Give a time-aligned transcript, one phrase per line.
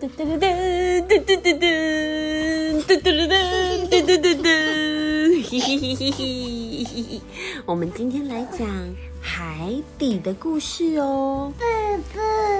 [0.00, 0.48] 噔噔噔噔
[1.06, 1.60] 噔噔噔噔
[2.88, 3.36] 噔噔噔
[3.90, 4.48] 噔噔噔噔，
[5.44, 7.20] 嘿嘿嘿嘿嘿！
[7.66, 8.66] 我们今天来讲
[9.20, 11.52] 海底的故事哦。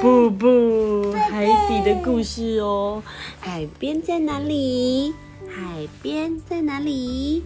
[0.03, 3.03] 不不，海底的故事哦。
[3.41, 5.15] 海边在哪里？
[5.49, 7.43] 海边在哪里？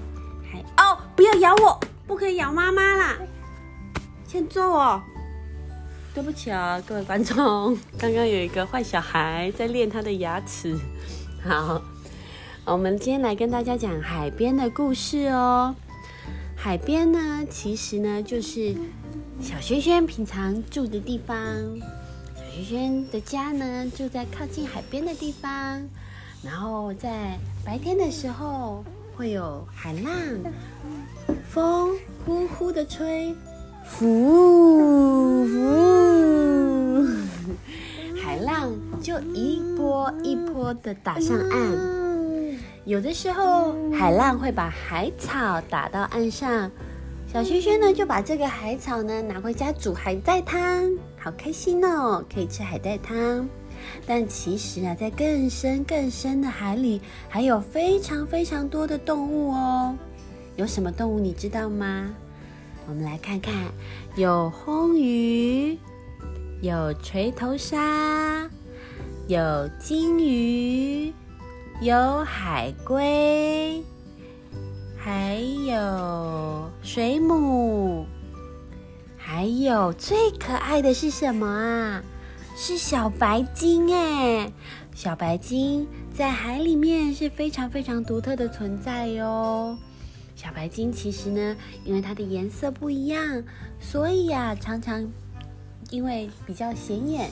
[0.51, 3.17] 海哦，不要咬我，不可以咬妈妈啦，
[4.27, 5.01] 欠揍哦。
[6.15, 10.79] 对不起啊，各位观众，刚刚有一个坏小孩在练他的牙齿。
[11.43, 11.82] 好，
[12.64, 15.75] 我们今天来跟大家讲海边的故事哦。
[16.54, 18.77] 海边呢，其实呢就是
[19.40, 21.37] 小轩轩平常住的地方。
[22.37, 25.82] 小轩轩的家呢住在靠近海边的地方，
[26.45, 28.85] 然后在白天的时候
[29.17, 30.12] 会有海浪，
[31.51, 33.34] 风呼呼的吹。
[33.87, 35.84] 呼呼，
[38.22, 42.59] 海浪就一波一波的打上岸。
[42.84, 46.70] 有的时候，海浪会把海草打到岸上，
[47.27, 53.48] 小轩轩呢就把这个海草呢拿回家煮海带汤，好开心哦，可以吃海带汤。
[54.07, 59.97] 但其实啊，在更深更深的海里，还有非常非常多的动物哦。
[60.57, 62.11] 有什么动物你知道吗？
[62.86, 63.53] 我们来看看，
[64.14, 65.79] 有红鱼，
[66.65, 68.48] 有锤头鲨，
[69.29, 71.12] 有金鱼，
[71.83, 73.84] 有海龟，
[74.97, 78.07] 还有水母，
[79.19, 82.03] 还有最可爱的是什么啊？
[82.57, 84.51] 是小白鲸哎！
[84.95, 89.77] 小白鲸在海里面是非常非常独特的存在哟。
[90.35, 91.55] 小白鲸其实呢，
[91.85, 93.42] 因为它的颜色不一样，
[93.79, 95.07] 所以呀，常常
[95.91, 97.31] 因为比较显眼，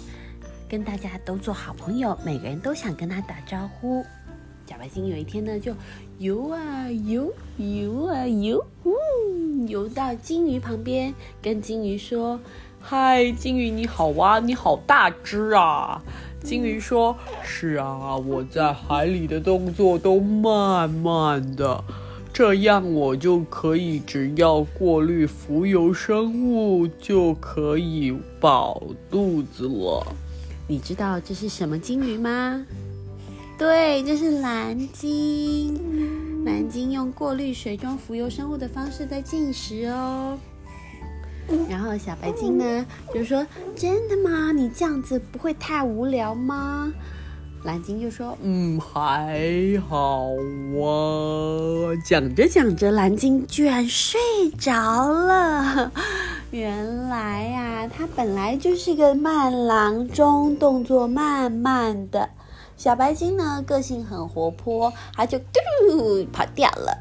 [0.68, 4.04] 跟大家都做好朋友，每个人都想跟他打招呼。
[4.66, 5.74] 小白鲸有一天呢，就
[6.18, 11.12] 游啊游，游啊游，呜，游到金鱼旁边，
[11.42, 12.40] 跟金鱼说
[12.80, 16.02] ：“嗨，金鱼你好啊，你好大只啊！”
[16.42, 21.84] 金鱼说：“是啊，我在海里的动作都慢慢的。”
[22.32, 30.16] 这样我就可以只要过滤浮游生物，就可以饱肚子了。
[30.66, 32.64] 你知道这是什么鲸鱼吗？
[33.58, 35.78] 对，这是蓝鲸。
[36.46, 40.38] 蓝鲸用过滤水中浮游生物的方式在进食哦。
[41.68, 44.52] 然后小白鲸呢，就说：“真的吗？
[44.52, 46.90] 你这样子不会太无聊吗？”
[47.64, 54.20] 蓝鲸就说：“嗯，还好啊。”讲着讲着，蓝鲸居然睡
[54.58, 55.92] 着了。
[56.50, 62.28] 原来呀，它本来就是个慢郎中，动作慢慢的。
[62.76, 66.98] 小白鲸呢，个性很活泼，它就嘟跑掉了。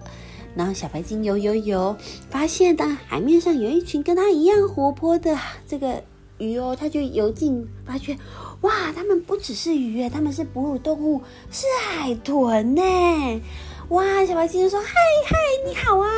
[0.54, 1.96] 然后小白鲸游游游，
[2.30, 5.36] 发现呢海面上有一群跟它一样活泼的
[5.68, 6.04] 这个。
[6.42, 8.18] 鱼哦，它就游进，发觉，
[8.62, 11.22] 哇，它们不只是鱼，它们是哺乳动物，
[11.52, 13.42] 是海豚呢！
[13.90, 14.94] 哇，小白鲸就说：“嗨
[15.28, 15.38] 嗨，
[15.68, 16.10] 你好啊，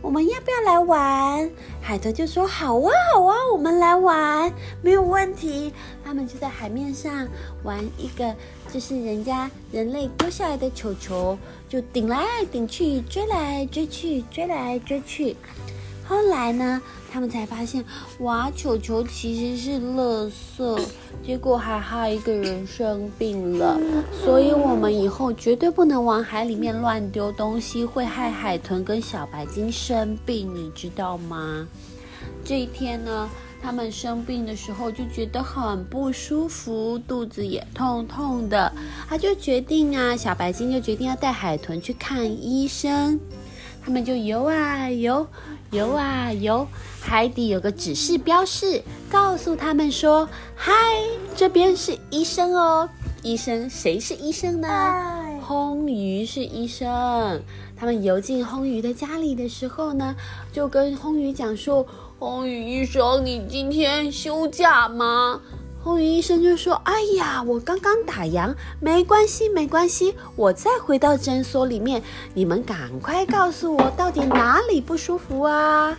[0.00, 5.72] 我们要不要来玩？”海豚就说：“好啊好啊，我们来玩，没有问题。”
[6.02, 7.28] 他们就在海面上
[7.62, 8.34] 玩一个，
[8.72, 11.38] 就是人家人类丢下来的球球，
[11.68, 15.36] 就顶来顶去，追来追去，追来追去。
[16.10, 16.82] 后来呢，
[17.12, 17.84] 他们才发现，
[18.18, 20.28] 哇，球球其实是垃
[20.58, 20.82] 圾，
[21.24, 23.78] 结果还害一个人生病了。
[24.24, 31.64] 所以，我们以后绝对不能往海里面乱丢东西，会害海豚跟小白鲸生病，你知道吗？
[32.44, 33.30] 这一天呢，
[33.62, 38.72] 他们生病的时候就觉得很不舒服，肚子也痛痛的。
[39.08, 43.20] 他就决定啊，小白鲸就决定要带海豚去看医生。
[43.84, 45.26] 他们就游啊游。
[45.70, 46.66] 游啊游，
[47.00, 50.72] 海底有个指示标示，告诉他们说：“嗨，
[51.36, 52.88] 这边是医生哦。
[53.22, 54.68] 医生，谁是医生呢？
[55.40, 57.40] 红鱼是医生。
[57.76, 60.16] 他们游进红鱼的家里的时候呢，
[60.52, 61.86] 就跟红鱼讲说
[62.18, 65.40] ：‘红鱼医生，你今天休假吗？’
[65.82, 72.02] 红云医生就说：“哎呀，我刚刚打烊，没关系，没关系，我再回到诊所里面。
[72.34, 75.96] 你们赶快告诉我，到底哪里不舒服啊？”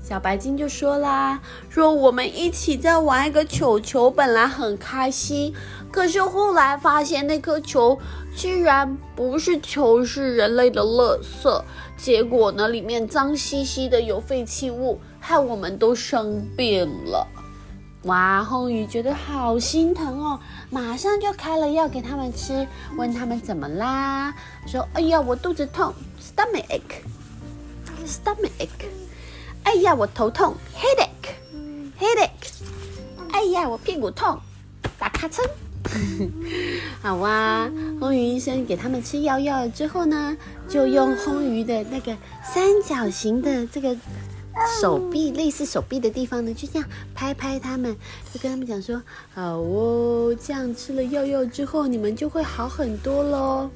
[0.00, 5.52] 小白鲸就说啦：“说我们一起在玩一个球球，本来很开心，
[5.90, 7.98] 可是后来发现那颗球
[8.36, 11.62] 居然不是球，是人类的垃圾。
[11.96, 17.26] 结果呢，里面脏兮兮的，有废弃物，害我们都生病了。”
[18.06, 20.38] 哇，红鱼觉得好心疼哦，
[20.70, 22.66] 马上就开了药给他们吃，
[22.96, 24.32] 问他们怎么啦？
[24.64, 25.92] 说：“哎呀，我肚子痛
[26.22, 28.86] ，stomach ache，stomach ache。
[29.64, 32.30] 哎呀，我头痛，headache，headache。
[33.32, 34.38] 哎呀，我屁股痛，
[34.98, 35.44] 打卡称。
[37.02, 37.68] 好哇，
[37.98, 40.36] 红鱼医生给他们吃药药了之后呢，
[40.68, 43.96] 就用红鱼的那个三角形的这个。”
[44.80, 47.94] 手臂类似手臂的地方呢，就这样拍拍他们，
[48.32, 49.02] 就跟他们讲说
[49.34, 53.68] ：“好哦，这样吃了药药之后，你们就会好很多喽。”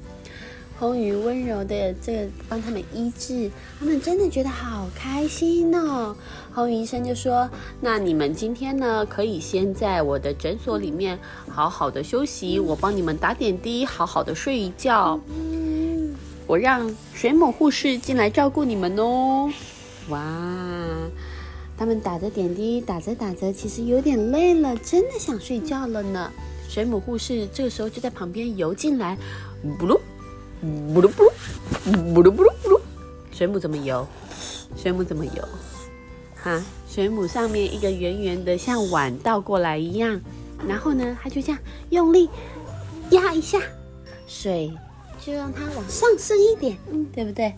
[0.79, 6.15] 红鱼温柔的这个帮他们医治，他们真的觉得好开心哦。
[6.51, 7.47] 红鱼医生就说
[7.79, 15.19] ：“那你们今天呢，可以先在我的诊所里面好好的休息，我帮你们打点滴，好好的睡一觉。
[16.47, 19.51] 我让水母护士进来照顾你们哦。”
[20.09, 20.19] 哇，
[21.81, 26.31] 他们打着点滴，打着打着，其实有点累了，真的想睡觉了呢。
[26.69, 29.17] 水母护士这个时候就在旁边游进来，
[29.79, 29.99] 布噜，
[30.93, 31.31] 布噜布噜，
[32.13, 32.79] 布噜布噜布噜。
[33.31, 34.07] 水母怎么游？
[34.77, 35.43] 水母怎么游？
[36.35, 40.21] 哈，水母上面一个圆圆的，像碗倒过来一样，
[40.67, 42.29] 然后呢，它就这样用力
[43.09, 43.59] 压一下，
[44.27, 44.71] 水
[45.19, 47.51] 就让它往上升一点，嗯，对不对？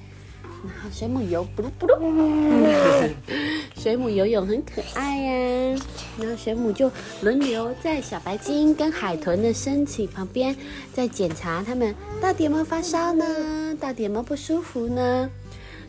[0.66, 2.00] 然后水母游，不噜不噜，
[3.76, 5.80] 水母游泳很可爱呀。
[6.20, 6.92] 然后水母就
[7.22, 10.56] 轮流在小白鲸跟海豚的身体旁边，
[10.94, 13.76] 在检查它们到底有没有发烧呢？
[13.80, 15.30] 到底有没有不舒服呢？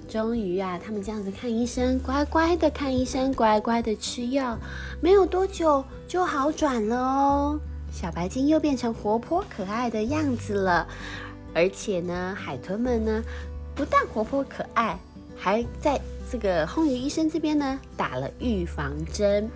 [0.08, 4.58] 终于啊，他们这样子看医生，乖乖的看医生，乖乖的吃药，
[5.00, 7.58] 没有多久就好转了哦。
[7.92, 10.86] 小白鲸又变成活泼可爱的样子了，
[11.54, 13.22] 而且呢，海豚们呢。
[13.74, 14.96] 不但活泼可爱，
[15.36, 16.00] 还在
[16.34, 19.48] 这个红鱼医生这边呢打了预防针，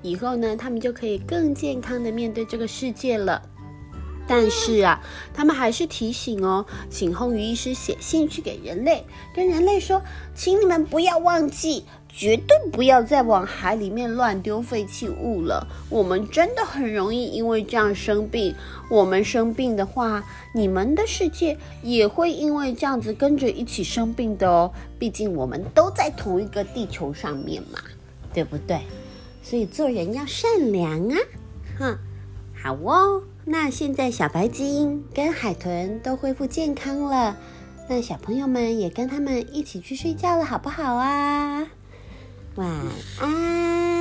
[0.00, 3.42] 以后呢他们就可以更健康的面对这个世界了。
[4.26, 4.98] 但是啊，
[5.34, 9.04] 他们还是提醒哦，请红鱼医师写信去给人类，
[9.36, 10.00] 跟人类说，
[10.34, 11.84] 请你们不要忘记。
[12.14, 15.66] 绝对不要再往海里面乱丢废弃物了。
[15.88, 18.54] 我们真的很容易因为这样生病。
[18.90, 20.22] 我们生病的话，
[20.54, 24.70] 你们的世界也会因为这样子跟着一起生病的哦。
[24.98, 27.78] 毕竟我们都在同一个地球上面嘛，
[28.34, 28.80] 对不对？
[29.42, 31.16] 所以做人要善良啊！
[31.78, 31.98] 哼，
[32.62, 33.22] 好哦。
[33.44, 37.36] 那现在小白鲸跟海豚都恢复健康了，
[37.88, 41.66] 那小朋友们也跟他们一起去睡觉了，好不好啊？
[42.56, 42.68] 晚
[43.20, 43.91] 安。